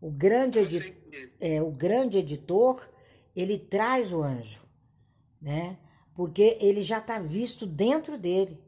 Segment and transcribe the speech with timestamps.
[0.00, 0.96] O grande, edi
[1.40, 2.88] é, o grande editor,
[3.36, 4.60] ele traz o anjo,
[5.40, 5.78] né?
[6.14, 8.58] Porque ele já está visto dentro dele.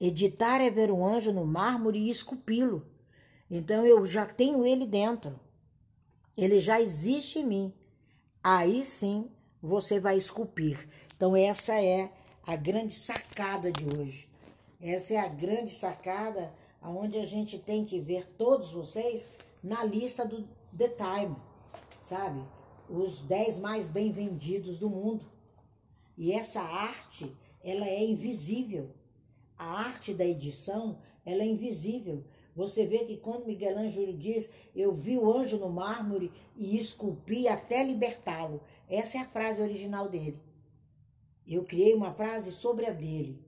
[0.00, 2.86] Editar é ver um anjo no mármore e esculpi-lo.
[3.50, 5.38] Então eu já tenho ele dentro.
[6.36, 7.74] Ele já existe em mim.
[8.42, 9.30] Aí sim
[9.62, 10.88] você vai esculpir.
[11.14, 12.10] Então essa é
[12.46, 14.28] a grande sacada de hoje.
[14.80, 19.26] Essa é a grande sacada onde a gente tem que ver todos vocês
[19.62, 21.36] na lista do The Time,
[22.00, 22.42] sabe?
[22.88, 25.24] Os 10 mais bem vendidos do mundo.
[26.16, 28.90] E essa arte, ela é invisível.
[29.56, 32.24] A arte da edição, ela é invisível.
[32.54, 37.46] Você vê que quando Miguel Ângelo diz, eu vi o anjo no mármore e esculpi
[37.46, 38.60] até libertá-lo.
[38.88, 40.38] Essa é a frase original dele.
[41.46, 43.44] Eu criei uma frase sobre a dele,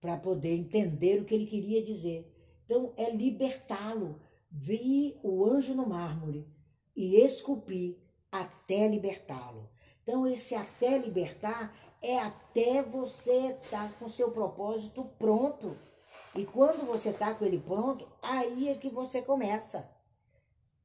[0.00, 2.30] para poder entender o que ele queria dizer.
[2.64, 4.20] Então, é libertá-lo.
[4.54, 6.46] Vi o anjo no mármore
[6.94, 7.98] e esculpi
[8.30, 9.70] até libertá-lo.
[10.02, 15.74] Então, esse até libertar é até você estar tá com seu propósito pronto.
[16.36, 19.90] E quando você está com ele pronto, aí é que você começa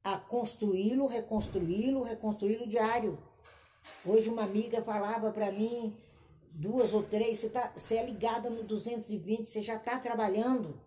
[0.01, 3.17] a construí-lo, reconstruí-lo, reconstruí-lo diário.
[4.05, 5.97] Hoje uma amiga falava para mim,
[6.53, 10.79] duas ou três, você, tá, você é ligada no 220, você já está trabalhando.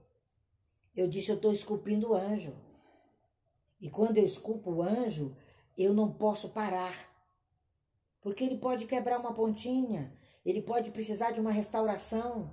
[0.97, 2.55] Eu disse, eu estou esculpindo o anjo.
[3.81, 5.35] E quando eu esculpo o anjo,
[5.77, 6.95] eu não posso parar.
[8.21, 10.13] Porque ele pode quebrar uma pontinha,
[10.45, 12.51] ele pode precisar de uma restauração,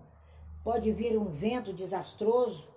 [0.64, 2.73] pode vir um vento desastroso,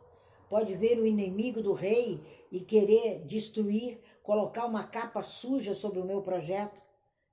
[0.48, 6.04] pode vir o inimigo do rei e querer destruir, colocar uma capa suja sobre o
[6.04, 6.80] meu projeto.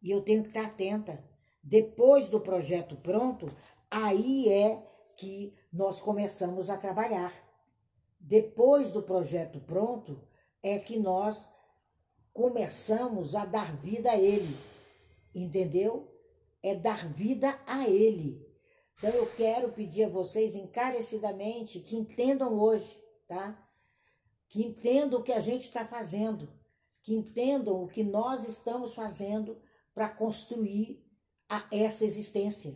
[0.01, 1.23] E eu tenho que estar atenta.
[1.63, 3.47] Depois do projeto pronto,
[3.89, 4.83] aí é
[5.15, 7.33] que nós começamos a trabalhar.
[8.19, 10.21] Depois do projeto pronto,
[10.67, 11.49] é que nós
[12.33, 14.57] começamos a dar vida a ele.
[15.33, 16.11] Entendeu?
[16.61, 18.45] É dar vida a ele.
[18.97, 23.57] Então eu quero pedir a vocês encarecidamente que entendam hoje, tá?
[24.49, 26.49] Que entendam o que a gente está fazendo,
[27.03, 29.61] que entendam o que nós estamos fazendo
[29.93, 31.03] para construir
[31.47, 32.75] a essa existência,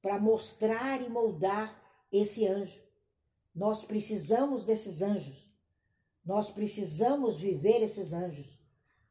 [0.00, 1.80] para mostrar e moldar
[2.10, 2.82] esse anjo.
[3.54, 5.51] Nós precisamos desses anjos.
[6.24, 8.60] Nós precisamos viver esses anjos.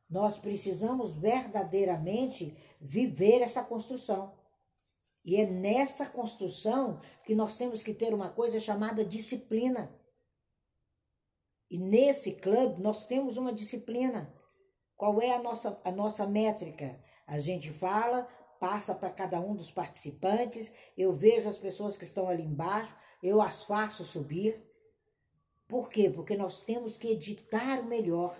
[0.09, 4.33] Nós precisamos verdadeiramente viver essa construção.
[5.23, 9.95] E é nessa construção que nós temos que ter uma coisa chamada disciplina.
[11.69, 14.33] E nesse clube nós temos uma disciplina.
[14.97, 17.01] Qual é a nossa, a nossa métrica?
[17.25, 18.27] A gente fala,
[18.59, 23.41] passa para cada um dos participantes, eu vejo as pessoas que estão ali embaixo, eu
[23.41, 24.61] as faço subir.
[25.71, 26.09] Por quê?
[26.13, 28.35] Porque nós temos que editar o melhor.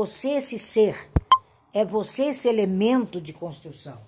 [0.00, 0.96] Você esse ser,
[1.74, 4.00] é você esse elemento de construção.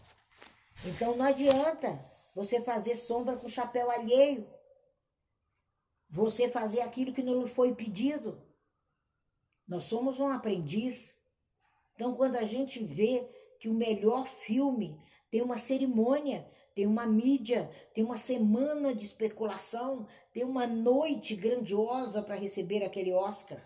[0.86, 2.02] Então não adianta
[2.34, 4.48] você fazer sombra com chapéu alheio.
[6.08, 8.40] Você fazer aquilo que não lhe foi pedido.
[9.68, 11.14] Nós somos um aprendiz.
[11.94, 13.28] Então quando a gente vê
[13.60, 14.98] que o melhor filme
[15.30, 22.22] tem uma cerimônia, tem uma mídia, tem uma semana de especulação, tem uma noite grandiosa
[22.22, 23.60] para receber aquele Oscar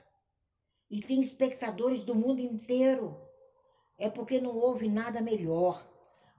[0.90, 3.20] e tem espectadores do mundo inteiro.
[3.98, 5.86] É porque não houve nada melhor,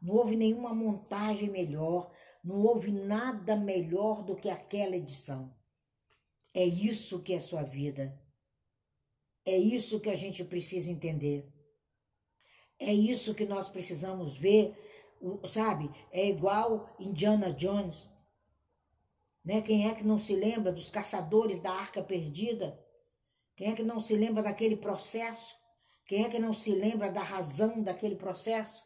[0.02, 2.12] não houve nenhuma montagem melhor,
[2.44, 5.54] não houve nada melhor do que aquela edição.
[6.54, 8.20] É isso que é sua vida.
[9.46, 11.52] É isso que a gente precisa entender.
[12.80, 14.76] É isso que nós precisamos ver,
[15.46, 15.90] sabe?
[16.12, 18.10] É igual Indiana Jones.
[19.44, 19.62] Né?
[19.62, 22.78] Quem é que não se lembra dos caçadores da arca perdida?
[23.58, 25.56] Quem é que não se lembra daquele processo?
[26.06, 28.86] Quem é que não se lembra da razão daquele processo?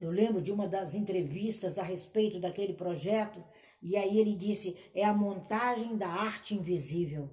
[0.00, 3.44] Eu lembro de uma das entrevistas a respeito daquele projeto,
[3.82, 7.30] e aí ele disse: é a montagem da arte invisível.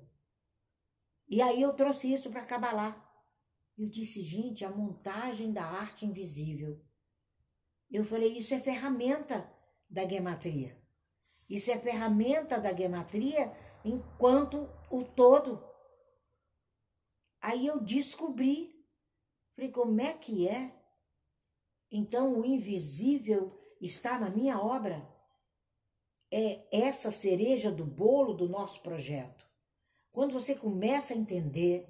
[1.30, 3.04] E aí eu trouxe isso para Cabalá.
[3.78, 6.81] Eu disse, gente, a montagem da arte invisível.
[7.90, 9.50] Eu falei, isso é ferramenta
[9.90, 10.78] da gematria.
[11.50, 13.54] Isso é ferramenta da gematria
[13.86, 15.67] enquanto o todo.
[17.48, 18.76] Aí eu descobri,
[19.56, 20.70] falei, como é que é?
[21.90, 25.08] Então o invisível está na minha obra.
[26.30, 29.48] É essa cereja do bolo do nosso projeto.
[30.12, 31.88] Quando você começa a entender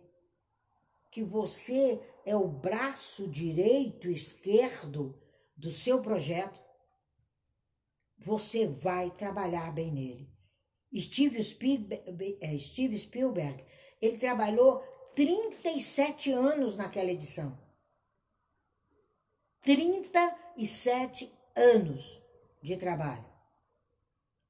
[1.10, 5.20] que você é o braço direito esquerdo
[5.56, 6.62] do seu projeto,
[8.16, 10.30] você vai trabalhar bem nele.
[10.96, 11.40] Steve
[12.42, 12.58] é,
[13.00, 13.66] Spielberg
[14.00, 14.84] ele trabalhou
[15.18, 17.58] 37 anos naquela edição.
[19.62, 22.22] 37 anos
[22.62, 23.26] de trabalho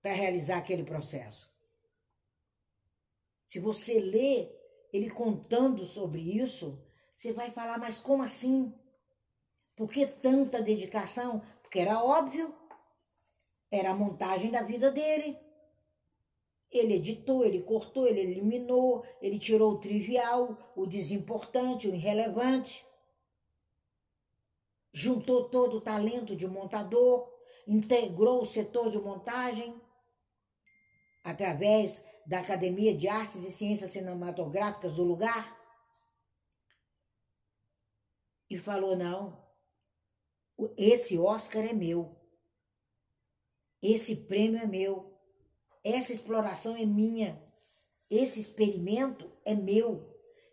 [0.01, 1.49] para realizar aquele processo.
[3.47, 4.51] Se você lê
[4.91, 6.85] ele contando sobre isso,
[7.15, 8.77] você vai falar, mas como assim?
[9.73, 11.39] Por que tanta dedicação?
[11.61, 12.53] Porque era óbvio,
[13.71, 15.46] era a montagem da vida dele.
[16.71, 22.85] Ele editou, ele cortou, ele eliminou, ele tirou o trivial, o desimportante, o irrelevante.
[24.91, 27.31] Juntou todo o talento de montador,
[27.67, 29.79] integrou o setor de montagem
[31.23, 35.57] através da Academia de Artes e Ciências Cinematográficas do lugar
[38.49, 39.45] e falou: não,
[40.77, 42.15] esse Oscar é meu,
[43.81, 45.16] esse prêmio é meu,
[45.94, 47.42] essa exploração é minha,
[48.10, 50.06] esse experimento é meu.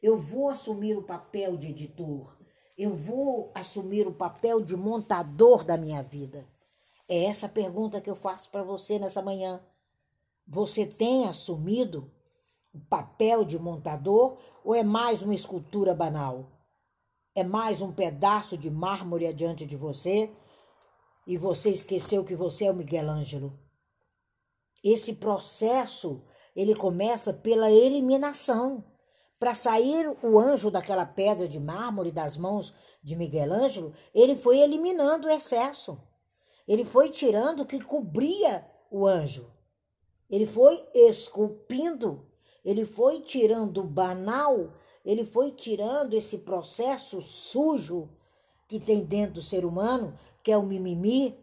[0.03, 2.37] Eu vou assumir o papel de editor,
[2.77, 6.47] eu vou assumir o papel de montador da minha vida.
[7.09, 9.61] É essa pergunta que eu faço para você nessa manhã.
[10.47, 12.11] Você tem assumido
[12.73, 16.51] o papel de montador ou é mais uma escultura banal?
[17.35, 20.31] É mais um pedaço de mármore adiante de você
[21.27, 23.64] e você esqueceu que você é o Miguel Ângelo?
[24.85, 26.23] Esse processo,
[26.55, 28.85] ele começa pela eliminação.
[29.39, 34.61] Para sair o anjo daquela pedra de mármore das mãos de Miguel Ângelo, ele foi
[34.61, 35.99] eliminando o excesso.
[36.69, 39.51] Ele foi tirando o que cobria o anjo.
[40.31, 42.27] Ele foi esculpindo,
[42.65, 44.73] ele foi tirando o banal,
[45.05, 48.09] ele foi tirando esse processo sujo
[48.67, 51.39] que tem dentro do ser humano, que é o mimimi,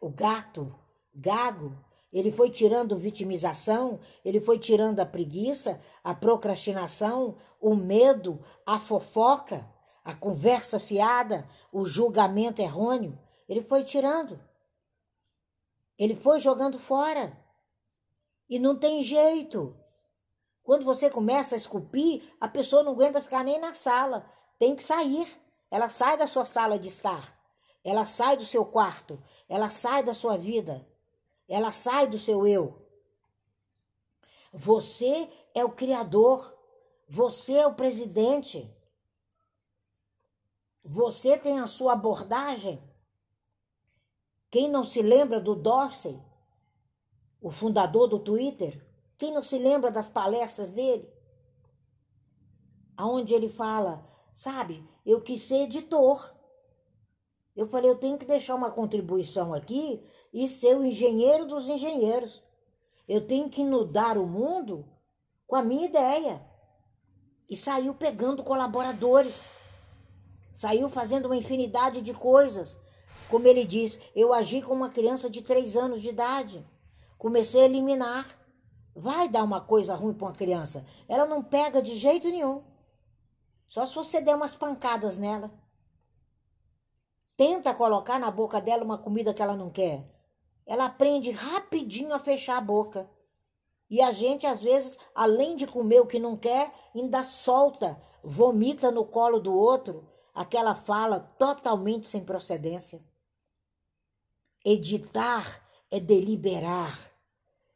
[0.00, 0.74] o gato,
[1.14, 1.76] gago.
[2.12, 9.68] Ele foi tirando vitimização, ele foi tirando a preguiça, a procrastinação, o medo, a fofoca,
[10.04, 13.18] a conversa fiada, o julgamento errôneo.
[13.48, 14.40] Ele foi tirando.
[15.96, 17.38] Ele foi jogando fora.
[18.48, 19.76] E não tem jeito.
[20.64, 24.28] Quando você começa a esculpir, a pessoa não aguenta ficar nem na sala.
[24.58, 25.28] Tem que sair.
[25.70, 27.38] Ela sai da sua sala de estar.
[27.84, 29.22] Ela sai do seu quarto.
[29.48, 30.84] Ela sai da sua vida.
[31.50, 32.80] Ela sai do seu eu.
[34.50, 36.56] Você é o criador.
[37.06, 38.74] Você é o presidente.
[40.82, 42.82] Você tem a sua abordagem.
[44.50, 46.18] Quem não se lembra do Dorsey?
[47.40, 48.84] o fundador do Twitter,
[49.16, 51.10] quem não se lembra das palestras dele?
[52.96, 56.34] Aonde ele fala, sabe, eu quis ser editor.
[57.56, 62.42] Eu falei, eu tenho que deixar uma contribuição aqui e ser o engenheiro dos engenheiros.
[63.08, 64.88] Eu tenho que inundar o mundo
[65.46, 66.40] com a minha ideia.
[67.48, 69.34] E saiu pegando colaboradores.
[70.54, 72.76] Saiu fazendo uma infinidade de coisas.
[73.28, 76.64] Como ele diz, eu agi como uma criança de três anos de idade.
[77.18, 78.26] Comecei a eliminar.
[78.94, 80.86] Vai dar uma coisa ruim para uma criança.
[81.08, 82.62] Ela não pega de jeito nenhum.
[83.68, 85.50] Só se você der umas pancadas nela.
[87.36, 90.19] Tenta colocar na boca dela uma comida que ela não quer.
[90.70, 93.10] Ela aprende rapidinho a fechar a boca.
[93.90, 98.90] E a gente, às vezes, além de comer o que não quer, ainda solta, vomita
[98.92, 103.02] no colo do outro aquela fala totalmente sem procedência.
[104.64, 105.60] Editar
[105.90, 107.10] é deliberar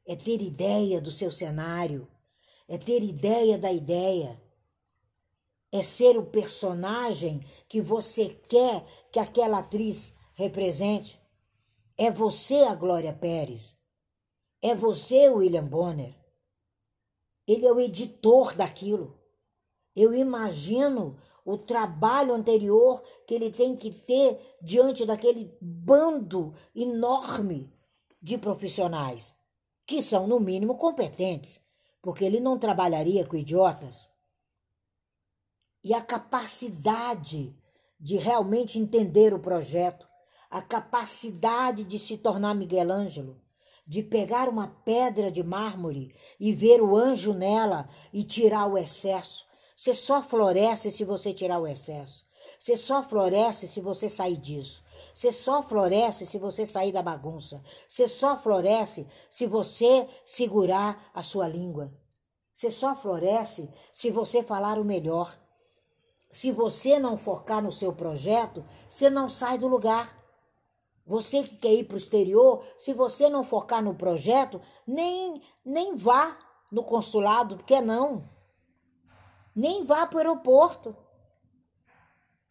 [0.06, 2.06] é ter ideia do seu cenário,
[2.68, 4.40] é ter ideia da ideia,
[5.72, 11.20] é ser o personagem que você quer que aquela atriz represente.
[11.96, 13.76] É você a Glória Pérez.
[14.60, 16.14] É você o William Bonner.
[17.46, 19.18] Ele é o editor daquilo.
[19.94, 27.72] Eu imagino o trabalho anterior que ele tem que ter diante daquele bando enorme
[28.20, 29.36] de profissionais
[29.86, 31.60] que são, no mínimo, competentes,
[32.00, 34.08] porque ele não trabalharia com idiotas.
[35.82, 37.54] E a capacidade
[38.00, 40.08] de realmente entender o projeto,
[40.50, 43.40] a capacidade de se tornar Miguel Ângelo,
[43.86, 49.46] de pegar uma pedra de mármore e ver o anjo nela e tirar o excesso.
[49.76, 52.24] Você só floresce se você tirar o excesso.
[52.58, 54.84] Você só floresce se você sair disso.
[55.12, 57.62] Você só floresce se você sair da bagunça.
[57.88, 61.92] Você só floresce se você segurar a sua língua.
[62.52, 65.36] Você só floresce se você falar o melhor.
[66.30, 70.23] Se você não focar no seu projeto, você não sai do lugar.
[71.06, 75.96] Você que quer ir para o exterior, se você não focar no projeto, nem, nem
[75.96, 76.38] vá
[76.72, 78.28] no consulado, porque não.
[79.54, 80.96] Nem vá para o aeroporto.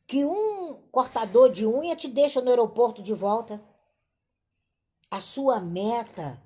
[0.05, 3.63] Que um cortador de unha te deixa no aeroporto de volta.
[5.09, 6.41] A sua meta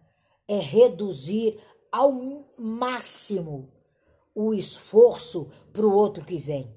[0.48, 1.62] é reduzir
[1.92, 2.14] ao
[2.58, 3.70] máximo
[4.34, 6.74] o esforço para o outro que vem.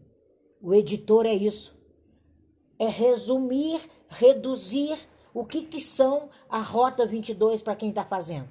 [0.60, 1.78] O editor é isso.
[2.78, 4.98] É resumir, reduzir
[5.32, 8.48] o que, que são a Rota 22 para quem está fazendo?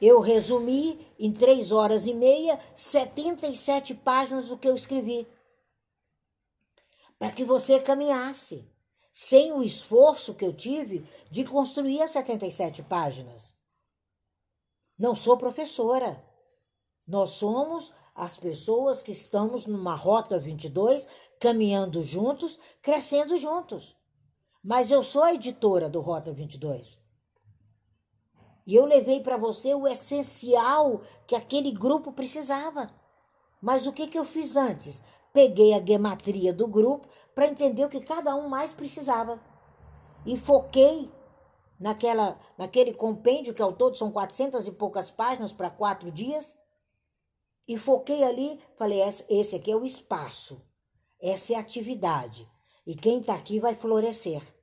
[0.00, 5.26] Eu resumi em três horas e meia 77 páginas do que eu escrevi.
[7.18, 8.64] Para que você caminhasse,
[9.12, 13.52] sem o esforço que eu tive de construir as 77 páginas.
[14.96, 16.24] Não sou professora.
[17.04, 21.08] Nós somos as pessoas que estamos numa Rota 22,
[21.40, 23.97] caminhando juntos, crescendo juntos.
[24.68, 26.98] Mas eu sou a editora do Rota 22.
[28.66, 32.90] E eu levei para você o essencial que aquele grupo precisava.
[33.62, 35.02] Mas o que, que eu fiz antes?
[35.32, 39.40] Peguei a gematria do grupo para entender o que cada um mais precisava.
[40.26, 41.10] E foquei
[41.80, 46.54] naquela, naquele compêndio, que ao todo são 400 e poucas páginas para quatro dias.
[47.66, 50.62] E foquei ali, falei: esse aqui é o espaço,
[51.18, 52.46] essa é a atividade.
[52.86, 54.57] E quem está aqui vai florescer.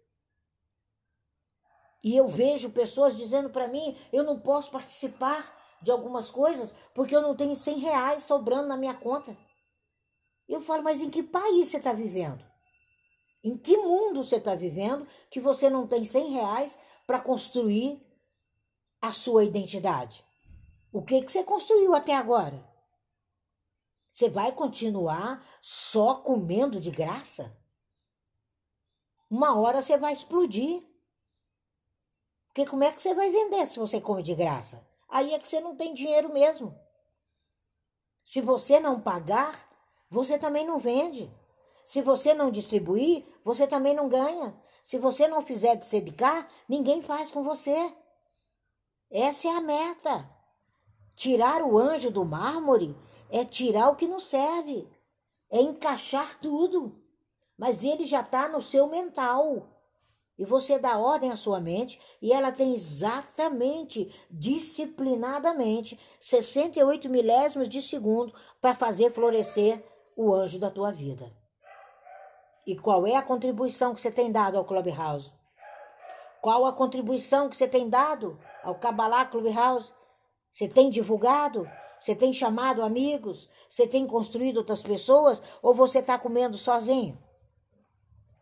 [2.05, 7.15] E eu vejo pessoas dizendo para mim: eu não posso participar de algumas coisas porque
[7.15, 9.35] eu não tenho 100 reais sobrando na minha conta.
[10.47, 12.45] Eu falo, mas em que país você está vivendo?
[13.43, 18.00] Em que mundo você está vivendo que você não tem 100 reais para construir
[19.01, 20.24] a sua identidade?
[20.93, 22.63] O que, que você construiu até agora?
[24.12, 27.57] Você vai continuar só comendo de graça?
[29.29, 30.83] Uma hora você vai explodir.
[32.55, 34.81] Porque como é que você vai vender se você come de graça?
[35.09, 36.74] Aí é que você não tem dinheiro mesmo.
[38.24, 39.53] Se você não pagar,
[40.09, 41.29] você também não vende.
[41.83, 44.55] Se você não distribuir, você também não ganha.
[44.85, 47.93] Se você não fizer de dedicar, ninguém faz com você.
[49.12, 50.31] Essa é a meta.
[51.13, 52.95] Tirar o anjo do mármore
[53.29, 54.89] é tirar o que não serve.
[55.51, 57.05] É encaixar tudo
[57.57, 59.67] mas ele já está no seu mental.
[60.37, 67.81] E você dá ordem à sua mente e ela tem exatamente, disciplinadamente, 68 milésimos de
[67.81, 69.81] segundo para fazer florescer
[70.15, 71.31] o anjo da tua vida.
[72.67, 75.31] E qual é a contribuição que você tem dado ao Clubhouse?
[76.41, 79.93] Qual a contribuição que você tem dado ao Kabbalah Clubhouse?
[80.51, 81.69] Você tem divulgado?
[81.99, 83.49] Você tem chamado amigos?
[83.69, 85.41] Você tem construído outras pessoas?
[85.61, 87.17] Ou você está comendo sozinho?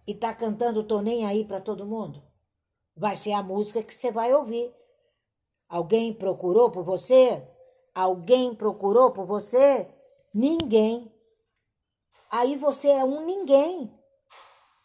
[0.06, 2.24] E tá cantando Tô Nem Aí para todo mundo?
[2.96, 4.74] Vai ser a música que você vai ouvir.
[5.68, 7.48] Alguém procurou por você?
[7.96, 9.90] Alguém procurou por você?
[10.34, 11.12] Ninguém.
[12.30, 13.92] Aí você é um ninguém.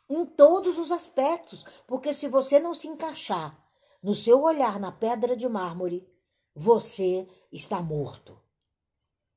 [0.08, 1.64] Em todos os aspectos.
[1.86, 3.58] Porque se você não se encaixar
[4.02, 6.08] no seu olhar na pedra de mármore,
[6.54, 8.38] você está morto.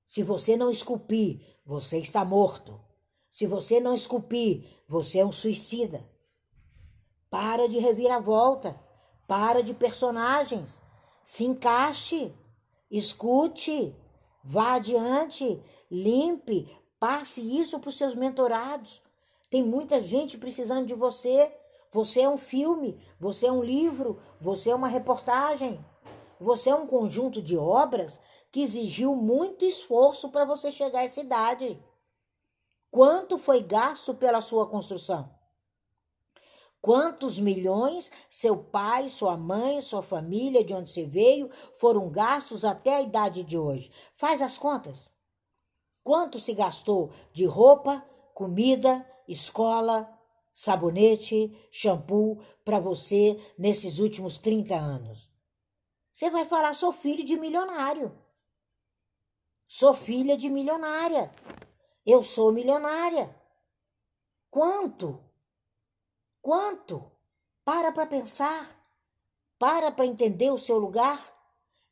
[0.05, 2.79] Se você não esculpir, você está morto.
[3.31, 6.05] Se você não esculpir, você é um suicida.
[7.29, 8.77] Para de reviravolta.
[9.25, 10.81] Para de personagens.
[11.23, 12.33] Se encaixe.
[12.91, 13.95] Escute.
[14.43, 15.63] Vá adiante.
[15.89, 16.69] Limpe.
[16.99, 19.01] Passe isso para os seus mentorados.
[19.49, 21.51] Tem muita gente precisando de você.
[21.91, 25.83] Você é um filme, você é um livro, você é uma reportagem.
[26.39, 28.19] Você é um conjunto de obras
[28.51, 31.81] que exigiu muito esforço para você chegar a essa idade.
[32.91, 35.33] Quanto foi gasto pela sua construção?
[36.81, 42.95] Quantos milhões seu pai, sua mãe, sua família, de onde você veio, foram gastos até
[42.95, 43.89] a idade de hoje?
[44.15, 45.09] Faz as contas.
[46.03, 50.11] Quanto se gastou de roupa, comida, escola,
[50.51, 55.29] sabonete, shampoo para você nesses últimos 30 anos?
[56.11, 58.11] Você vai falar: sou filho de milionário.
[59.67, 61.31] Sou filha de milionária.
[62.05, 63.35] Eu sou milionária.
[64.49, 65.23] Quanto?
[66.41, 67.11] Quanto?
[67.63, 68.67] Para para pensar.
[69.59, 71.19] Para para entender o seu lugar.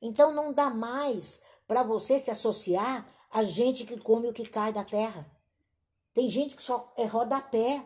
[0.02, 4.74] Então não dá mais para você se associar a gente que come o que cai
[4.74, 5.30] da terra.
[6.14, 7.86] Tem gente que só é rodapé.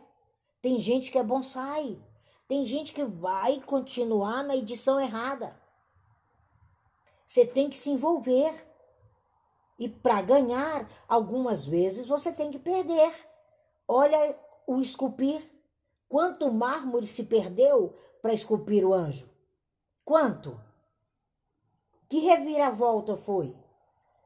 [0.62, 2.02] Tem gente que é bonsai.
[2.48, 5.60] Tem gente que vai continuar na edição errada.
[7.28, 8.54] Você tem que se envolver.
[9.78, 13.12] E para ganhar, algumas vezes você tem que perder.
[13.88, 14.38] Olha
[14.68, 15.42] o esculpir.
[16.08, 19.30] Quanto mármore se perdeu para esculpir o anjo?
[20.06, 20.60] Quanto?
[22.08, 23.56] Que reviravolta foi?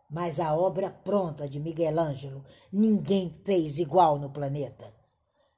[0.10, 4.94] Mas a obra pronta de Miguel Ângelo ninguém fez igual no planeta.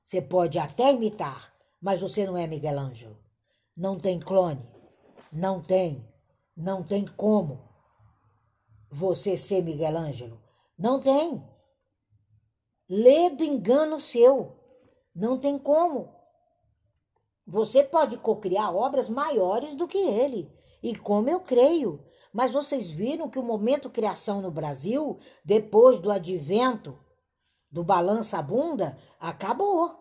[0.04, 3.18] Você pode até imitar, mas você não é Miguel Ângelo.
[3.76, 4.68] Não tem clone.
[5.32, 6.08] Não tem.
[6.56, 7.69] Não tem como
[8.92, 10.42] você ser Miguel Ângelo.
[10.78, 11.44] Não tem.
[12.88, 14.56] Lê do engano seu.
[15.14, 16.14] Não tem como.
[17.46, 20.52] Você pode cocriar obras maiores do que ele.
[20.82, 22.04] E como eu creio.
[22.32, 26.98] Mas vocês viram que o momento criação no Brasil, depois do advento
[27.72, 30.00] do balança bunda, acabou.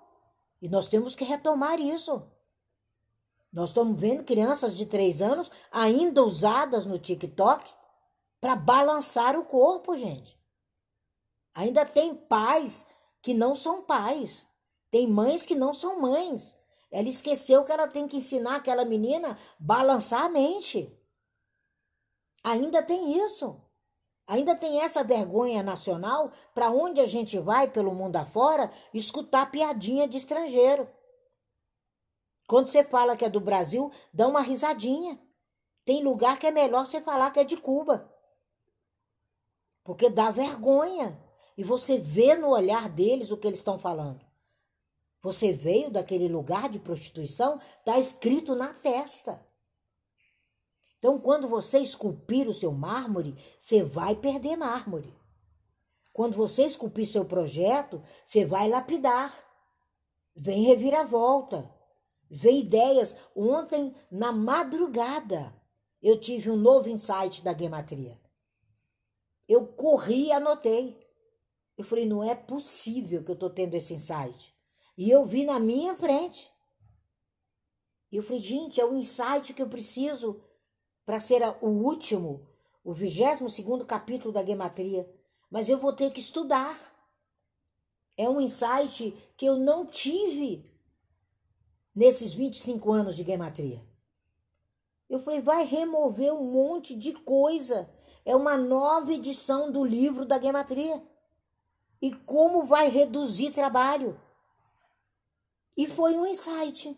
[0.60, 2.22] E nós temos que retomar isso.
[3.52, 7.77] Nós estamos vendo crianças de três anos ainda usadas no TikTok
[8.40, 10.38] para balançar o corpo, gente.
[11.54, 12.86] Ainda tem pais
[13.20, 14.46] que não são pais.
[14.90, 16.56] Tem mães que não são mães.
[16.90, 20.96] Ela esqueceu que ela tem que ensinar aquela menina balançar a mente.
[22.42, 23.60] Ainda tem isso.
[24.26, 30.06] Ainda tem essa vergonha nacional para onde a gente vai pelo mundo afora escutar piadinha
[30.06, 30.88] de estrangeiro.
[32.46, 35.20] Quando você fala que é do Brasil, dá uma risadinha.
[35.84, 38.14] Tem lugar que é melhor você falar que é de Cuba.
[39.88, 41.18] Porque dá vergonha.
[41.56, 44.20] E você vê no olhar deles o que eles estão falando.
[45.22, 49.42] Você veio daquele lugar de prostituição, está escrito na testa.
[50.98, 55.10] Então, quando você esculpir o seu mármore, você vai perder mármore.
[56.12, 59.34] Quando você esculpir seu projeto, você vai lapidar.
[60.36, 61.74] Vem reviravolta.
[62.28, 63.16] Vem ideias.
[63.34, 65.50] Ontem, na madrugada,
[66.02, 68.27] eu tive um novo insight da gematria.
[69.48, 70.98] Eu corri e anotei.
[71.76, 74.54] Eu falei, não é possível que eu estou tendo esse insight.
[74.96, 76.52] E eu vi na minha frente.
[78.10, 80.42] E eu falei, gente, é o insight que eu preciso
[81.04, 82.46] para ser o último,
[82.84, 85.08] o 22 segundo capítulo da Gematria,
[85.50, 86.76] mas eu vou ter que estudar.
[88.16, 90.68] É um insight que eu não tive
[91.94, 93.82] nesses 25 anos de Gematria.
[95.08, 97.88] Eu falei, vai remover um monte de coisa.
[98.28, 101.02] É uma nova edição do livro da Gematria.
[102.02, 104.20] E como vai reduzir trabalho?
[105.74, 106.94] E foi um insight.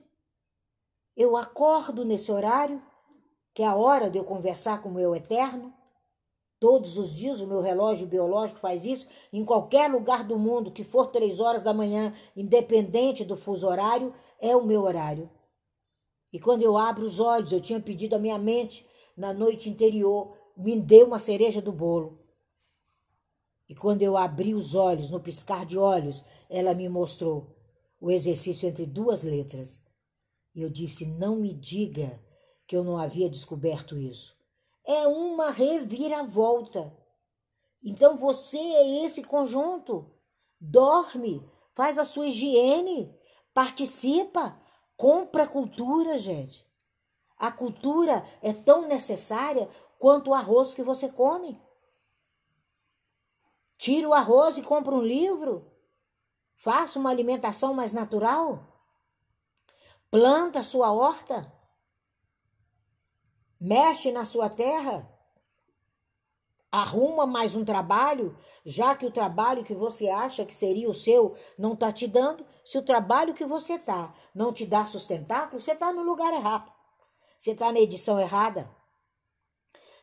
[1.16, 2.83] Eu acordo nesse horário,
[3.55, 5.73] que é a hora de eu conversar com o meu eterno.
[6.59, 10.83] Todos os dias o meu relógio biológico faz isso, em qualquer lugar do mundo que
[10.83, 15.31] for três horas da manhã, independente do fuso horário, é o meu horário.
[16.33, 18.85] E quando eu abro os olhos, eu tinha pedido à minha mente
[19.16, 22.18] na noite anterior, me dê uma cereja do bolo.
[23.68, 27.57] E quando eu abri os olhos, no piscar de olhos, ela me mostrou
[28.01, 29.81] o exercício entre duas letras.
[30.55, 32.20] E eu disse: não me diga
[32.66, 34.37] que eu não havia descoberto isso.
[34.85, 36.92] É uma reviravolta.
[37.83, 40.11] Então você é esse conjunto.
[40.61, 41.42] Dorme,
[41.73, 43.14] faz a sua higiene,
[43.55, 44.61] participa,
[44.96, 46.68] compra cultura, gente.
[47.40, 49.66] A cultura é tão necessária
[50.01, 51.63] quanto o arroz que você come.
[53.79, 55.71] Tira o arroz e compra um livro.
[56.57, 58.67] Faça uma alimentação mais natural.
[60.11, 61.61] Planta sua horta
[63.61, 65.07] mexe na sua terra,
[66.73, 71.37] arruma mais um trabalho, já que o trabalho que você acha que seria o seu
[71.59, 72.47] não está te dando.
[72.65, 76.73] Se o trabalho que você tá não te dá sustentáculo, você está no lugar errado.
[77.39, 78.71] Você está na edição errada.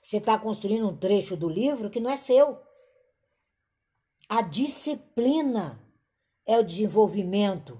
[0.07, 2.57] Você está construindo um trecho do livro que não é seu.
[4.29, 5.85] A disciplina
[6.45, 7.77] é o desenvolvimento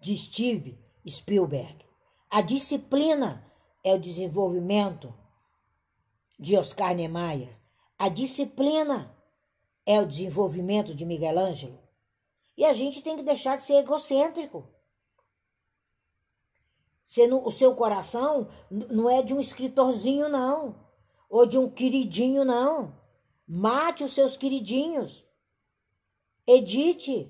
[0.00, 0.76] de Steve
[1.08, 1.86] Spielberg.
[2.28, 3.48] A disciplina
[3.84, 5.14] é o desenvolvimento
[6.36, 7.56] de Oscar Niemeyer.
[7.96, 9.16] A disciplina
[9.86, 11.78] é o desenvolvimento de Miguel Ângelo.
[12.56, 14.68] E a gente tem que deixar de ser egocêntrico.
[17.44, 20.82] o seu coração não é de um escritorzinho, não.
[21.34, 22.96] Ou de um queridinho, não.
[23.44, 25.26] Mate os seus queridinhos.
[26.46, 27.28] Edite.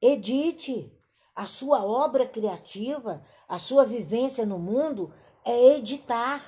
[0.00, 0.98] Edite.
[1.34, 5.12] A sua obra criativa, a sua vivência no mundo
[5.44, 6.42] é editar.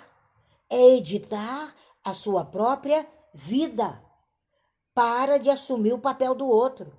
[0.71, 4.03] É editar a sua própria vida.
[4.95, 6.99] Para de assumir o papel do outro.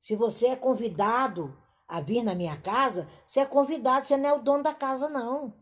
[0.00, 4.32] Se você é convidado a vir na minha casa, você é convidado, você não é
[4.32, 5.59] o dono da casa, não.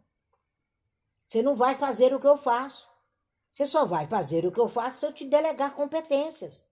[1.28, 2.88] Você não vai fazer o que eu faço.
[3.52, 6.64] Você só vai fazer o que eu faço se eu te delegar competências.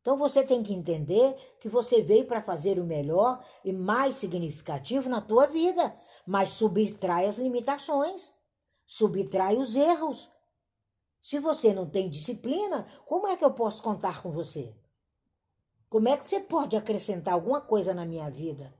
[0.00, 5.08] Então você tem que entender que você veio para fazer o melhor e mais significativo
[5.08, 8.32] na tua vida, mas subtrai as limitações,
[8.84, 10.30] subtrai os erros.
[11.20, 14.76] Se você não tem disciplina, como é que eu posso contar com você?
[15.88, 18.74] Como é que você pode acrescentar alguma coisa na minha vida?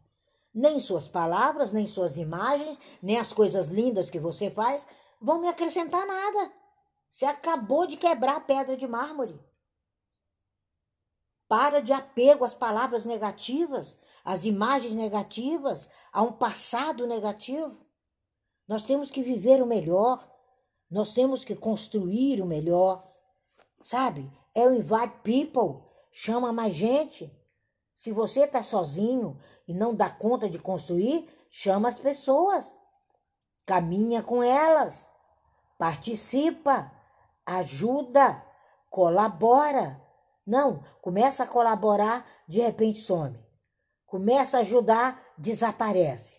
[0.55, 4.87] Nem suas palavras, nem suas imagens, nem as coisas lindas que você faz
[5.21, 6.53] vão me acrescentar nada.
[7.11, 9.39] Você acabou de quebrar a pedra de mármore.
[11.49, 17.85] Para de apego às palavras negativas, às imagens negativas, a um passado negativo.
[18.67, 20.27] Nós temos que viver o melhor.
[20.91, 23.07] Nós temos que construir o melhor.
[23.83, 24.31] Sabe?
[24.55, 27.31] É o invite people chama mais gente.
[27.95, 29.41] Se você está sozinho
[29.73, 32.71] e não dá conta de construir, chama as pessoas.
[33.65, 35.09] Caminha com elas.
[35.79, 36.93] Participa,
[37.47, 38.45] ajuda,
[38.91, 39.99] colabora.
[40.47, 43.43] Não, começa a colaborar, de repente some.
[44.05, 46.39] Começa a ajudar, desaparece.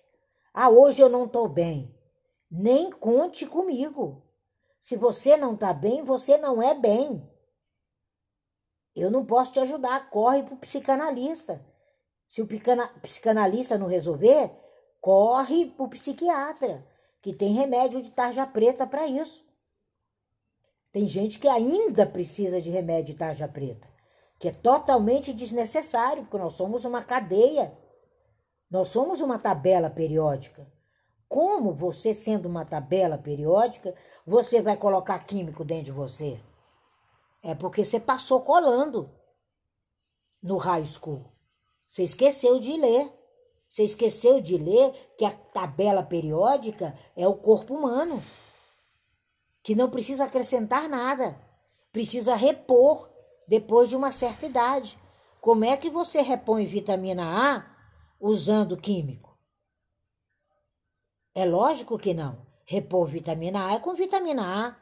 [0.54, 1.92] Ah, hoje eu não estou bem.
[2.52, 4.22] Nem conte comigo.
[4.80, 7.28] Se você não está bem, você não é bem.
[8.96, 11.73] Eu não posso te ajudar, corre para o psicanalista.
[12.34, 14.50] Se o psicanalista não resolver,
[15.00, 16.84] corre para o psiquiatra,
[17.22, 19.46] que tem remédio de tarja preta para isso.
[20.92, 23.88] Tem gente que ainda precisa de remédio de tarja preta,
[24.40, 27.78] que é totalmente desnecessário, porque nós somos uma cadeia.
[28.68, 30.66] Nós somos uma tabela periódica.
[31.30, 33.94] Como você, sendo uma tabela periódica,
[34.26, 36.42] você vai colocar químico dentro de você?
[37.44, 39.08] É porque você passou colando
[40.42, 41.33] no high school.
[41.94, 43.14] Você esqueceu de ler.
[43.70, 48.22] Você esqueceu de ler que a tabela periódica é o corpo humano,
[49.62, 51.40] que não precisa acrescentar nada,
[51.92, 53.10] precisa repor
[53.48, 54.98] depois de uma certa idade.
[55.40, 57.66] Como é que você repõe vitamina A
[58.20, 59.38] usando químico?
[61.36, 62.44] É lógico que não.
[62.66, 64.76] Repor vitamina A é com vitamina A.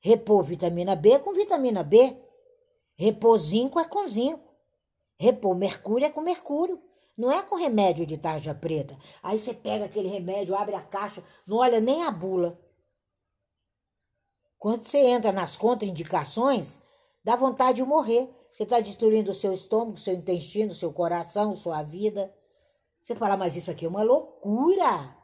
[0.00, 2.16] Repor vitamina B com vitamina B.
[2.96, 4.53] Repor zinco é com zinco.
[5.18, 6.80] Repor mercúrio é com mercúrio.
[7.16, 8.98] Não é com remédio de tarja preta.
[9.22, 12.58] Aí você pega aquele remédio, abre a caixa, não olha nem a bula.
[14.58, 16.80] Quando você entra nas contraindicações,
[17.22, 18.28] dá vontade de morrer.
[18.52, 22.34] Você está destruindo o seu estômago, seu intestino, seu coração, sua vida.
[23.02, 25.16] Você fala, mas isso aqui é uma loucura.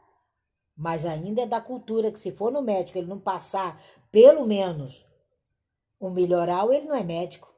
[0.77, 5.07] Mas ainda é da cultura que se for no médico ele não passar pelo menos
[5.99, 7.50] o melhoral, ele não é médico.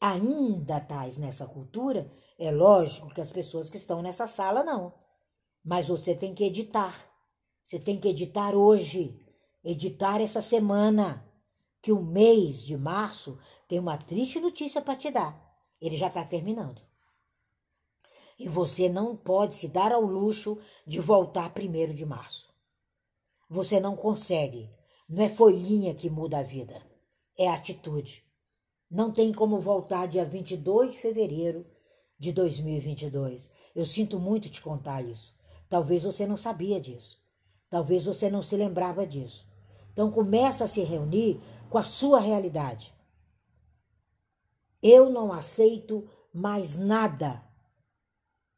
[0.00, 4.94] Ainda tais nessa cultura, é lógico que as pessoas que estão nessa sala não.
[5.64, 6.94] Mas você tem que editar.
[7.64, 9.20] Você tem que editar hoje,
[9.62, 11.28] editar essa semana,
[11.82, 15.38] que o mês de março tem uma triste notícia para te dar.
[15.80, 16.80] Ele já está terminando.
[18.38, 22.54] E você não pode se dar ao luxo de voltar primeiro de março.
[23.50, 24.70] Você não consegue.
[25.08, 26.82] Não é folhinha que muda a vida,
[27.36, 28.27] é atitude.
[28.90, 31.66] Não tem como voltar dia 22 de fevereiro
[32.18, 33.50] de 2022.
[33.74, 35.36] Eu sinto muito te contar isso.
[35.68, 37.22] Talvez você não sabia disso.
[37.68, 39.46] Talvez você não se lembrava disso.
[39.92, 42.94] Então começa a se reunir com a sua realidade.
[44.82, 47.44] Eu não aceito mais nada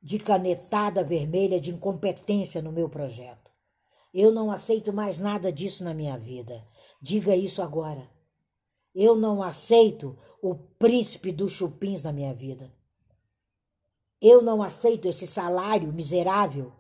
[0.03, 3.51] de canetada vermelha de incompetência no meu projeto.
[4.13, 6.65] Eu não aceito mais nada disso na minha vida.
[7.01, 8.09] Diga isso agora.
[8.95, 12.73] Eu não aceito o príncipe dos chupins na minha vida.
[14.21, 16.73] Eu não aceito esse salário miserável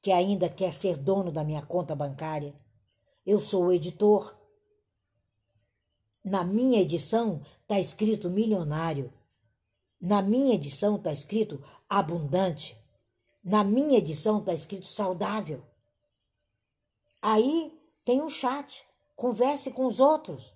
[0.00, 2.54] que ainda quer ser dono da minha conta bancária.
[3.24, 4.34] Eu sou o editor.
[6.24, 9.12] Na minha edição está escrito milionário.
[10.00, 12.78] Na minha edição está escrito abundante.
[13.42, 15.62] Na minha edição está escrito saudável.
[17.20, 20.55] Aí tem um chat, converse com os outros.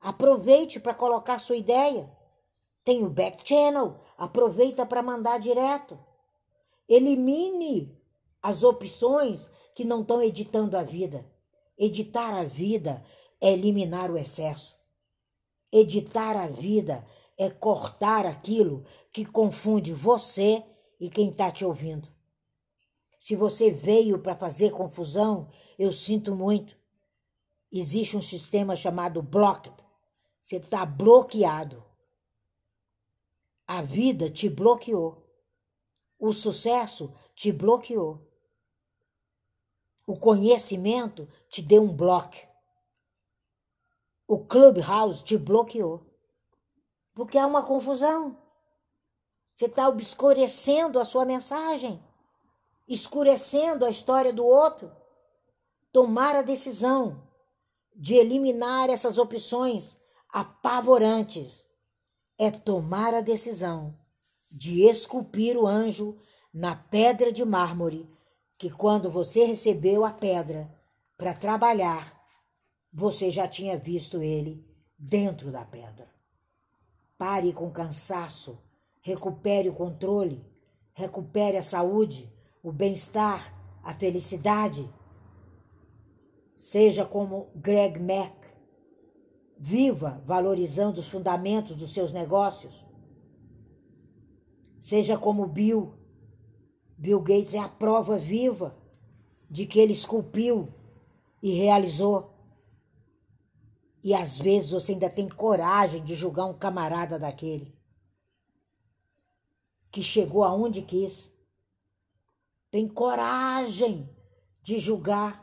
[0.00, 2.10] Aproveite para colocar sua ideia.
[2.84, 5.98] Tem o back channel, aproveita para mandar direto.
[6.88, 7.96] Elimine
[8.42, 11.26] as opções que não estão editando a vida.
[11.76, 13.04] Editar a vida
[13.40, 14.76] é eliminar o excesso.
[15.72, 17.04] Editar a vida
[17.36, 20.62] é cortar aquilo que confunde você
[20.98, 22.08] e quem está te ouvindo.
[23.18, 26.76] Se você veio para fazer confusão, eu sinto muito.
[27.72, 29.74] Existe um sistema chamado blocked.
[30.46, 31.84] Você está bloqueado.
[33.66, 35.20] A vida te bloqueou.
[36.20, 38.24] O sucesso te bloqueou.
[40.06, 42.36] O conhecimento te deu um bloco.
[44.28, 46.06] O Clubhouse te bloqueou.
[47.12, 48.40] Porque há uma confusão.
[49.56, 52.00] Você está obscurecendo a sua mensagem,
[52.86, 54.94] escurecendo a história do outro.
[55.90, 57.28] Tomar a decisão
[57.96, 59.95] de eliminar essas opções
[60.36, 61.64] apavorantes
[62.38, 63.98] é tomar a decisão
[64.52, 66.18] de esculpir o anjo
[66.52, 68.06] na pedra de mármore
[68.58, 70.70] que quando você recebeu a pedra
[71.16, 72.22] para trabalhar,
[72.92, 74.62] você já tinha visto ele
[74.98, 76.06] dentro da pedra.
[77.16, 78.58] Pare com cansaço,
[79.00, 80.44] recupere o controle,
[80.92, 82.30] recupere a saúde,
[82.62, 84.86] o bem-estar, a felicidade.
[86.58, 88.45] Seja como Greg Mack.
[89.58, 92.84] Viva valorizando os fundamentos dos seus negócios.
[94.78, 95.94] Seja como Bill.
[96.98, 98.76] Bill Gates é a prova viva
[99.50, 100.68] de que ele esculpiu
[101.42, 102.34] e realizou.
[104.02, 107.76] E às vezes você ainda tem coragem de julgar um camarada daquele
[109.96, 111.32] que chegou aonde quis.
[112.70, 114.06] Tem coragem
[114.62, 115.42] de julgar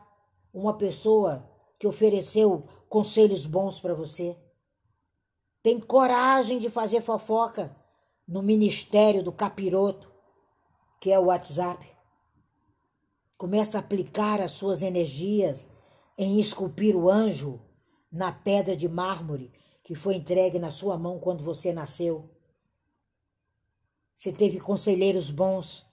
[0.54, 1.50] uma pessoa
[1.80, 4.38] que ofereceu conselhos bons para você.
[5.64, 7.76] Tem coragem de fazer fofoca
[8.28, 10.14] no ministério do capiroto,
[11.02, 11.84] que é o WhatsApp.
[13.36, 15.68] Começa a aplicar as suas energias
[16.16, 17.60] em esculpir o anjo
[18.12, 19.52] na pedra de mármore
[19.84, 22.30] que foi entregue na sua mão quando você nasceu.
[24.14, 25.84] Você teve conselheiros bons.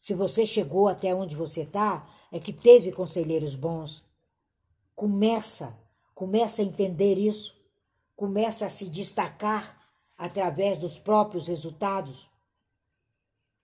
[0.00, 4.04] Se você chegou até onde você está, é que teve conselheiros bons.
[4.96, 5.78] Começa,
[6.18, 7.56] começa a entender isso.
[8.16, 12.28] Começa a se destacar através dos próprios resultados.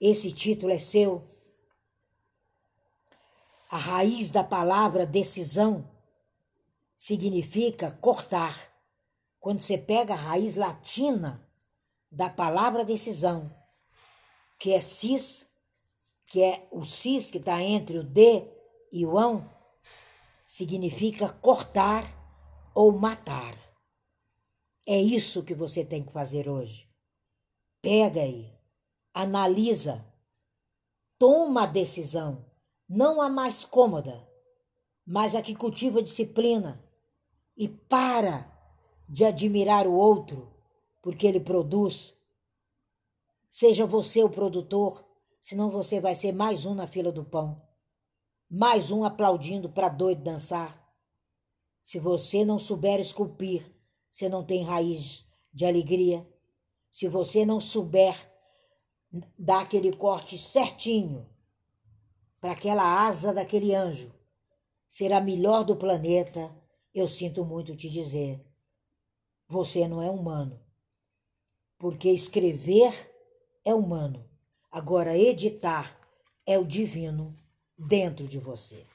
[0.01, 1.29] Esse título é seu.
[3.69, 5.91] A raiz da palavra decisão
[6.97, 8.57] significa cortar.
[9.41, 11.45] Quando você pega a raiz latina
[12.09, 13.53] da palavra decisão,
[14.61, 15.45] que é cis,
[16.27, 18.49] que é o cis que está entre o D
[18.93, 19.51] e o ão,
[20.47, 22.24] significa cortar
[22.75, 23.57] ou matar.
[24.87, 26.89] É isso que você tem que fazer hoje.
[27.81, 28.53] Pega aí,
[29.13, 30.05] analisa,
[31.19, 32.45] toma a decisão,
[32.89, 34.29] não a mais cômoda,
[35.07, 36.83] mas a que cultiva disciplina,
[37.57, 38.51] e para
[39.09, 40.53] de admirar o outro
[41.05, 42.17] porque ele produz.
[43.51, 45.05] Seja você o produtor,
[45.41, 47.63] senão você vai ser mais um na fila do pão,
[48.51, 50.84] mais um aplaudindo para doido dançar.
[51.85, 53.71] Se você não souber esculpir,
[54.11, 56.27] você não tem raiz de alegria.
[56.91, 58.17] Se você não souber
[59.39, 61.29] dar aquele corte certinho
[62.41, 64.13] para aquela asa daquele anjo,
[64.89, 66.51] será melhor do planeta
[66.95, 68.45] eu sinto muito te dizer,
[69.49, 70.61] você não é humano.
[71.77, 72.93] Porque escrever
[73.65, 74.27] é humano,
[74.71, 76.01] agora editar
[76.47, 77.37] é o divino
[77.77, 78.87] dentro de você.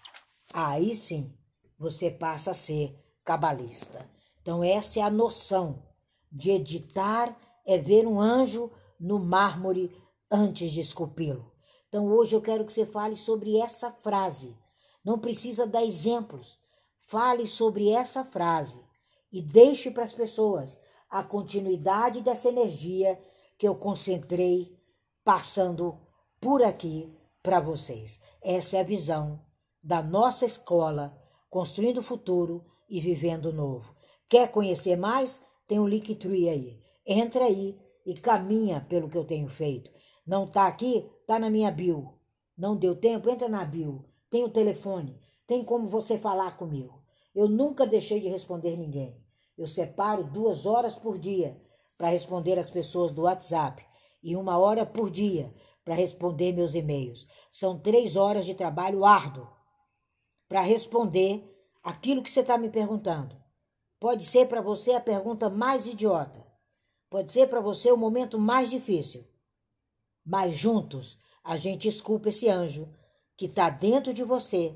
[0.53, 1.37] Aí sim
[1.79, 4.09] você passa a ser cabalista.
[4.41, 5.83] Então, essa é a noção
[6.31, 9.95] de editar é ver um anjo no mármore
[10.29, 11.51] antes de esculpi-lo.
[11.87, 14.55] Então, hoje eu quero que você fale sobre essa frase.
[15.03, 16.59] Não precisa dar exemplos,
[17.09, 18.85] Fale sobre essa frase
[19.31, 20.77] e deixe para as pessoas
[21.09, 23.19] a continuidade dessa energia
[23.57, 24.79] que eu concentrei
[25.23, 25.99] passando
[26.39, 27.11] por aqui
[27.41, 28.21] para vocês.
[28.43, 29.43] Essa é a visão
[29.81, 33.95] da nossa escola, construindo o futuro e vivendo o novo.
[34.27, 35.41] Quer conhecer mais?
[35.67, 36.79] Tem o um Linktree aí.
[37.05, 39.91] Entra aí e caminha pelo que eu tenho feito.
[40.25, 41.09] Não tá aqui?
[41.25, 42.13] Tá na minha bio.
[42.57, 43.29] Não deu tempo?
[43.29, 44.05] Entra na bio.
[44.29, 45.19] Tem o telefone.
[45.47, 47.01] Tem como você falar comigo.
[47.33, 49.19] Eu nunca deixei de responder ninguém.
[49.57, 51.59] Eu separo duas horas por dia
[51.97, 53.83] para responder as pessoas do WhatsApp
[54.21, 57.27] e uma hora por dia para responder meus e-mails.
[57.51, 59.47] São três horas de trabalho árduo
[60.49, 61.47] para responder
[61.83, 63.37] aquilo que você está me perguntando.
[63.99, 66.45] Pode ser para você a pergunta mais idiota.
[67.09, 69.25] Pode ser para você o momento mais difícil.
[70.25, 72.91] Mas juntos a gente esculpa esse anjo
[73.37, 74.75] que está dentro de você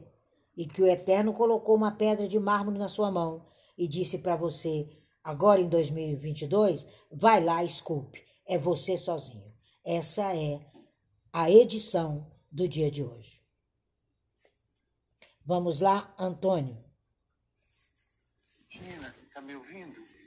[0.56, 3.46] e que o Eterno colocou uma pedra de mármore na sua mão
[3.78, 4.88] e disse para você,
[5.24, 8.24] agora em 2022, vai lá, esculpe.
[8.46, 9.52] É você sozinho.
[9.84, 10.60] Essa é
[11.32, 13.43] a edição do dia de hoje.
[15.46, 16.78] Vamos lá, Antônio.
[18.68, 20.03] Tina, tá me ouvindo?